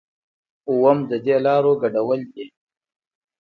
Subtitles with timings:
[0.69, 2.45] اووم ددې لارو ګډول دي.